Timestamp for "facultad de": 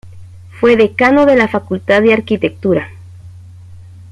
1.47-2.11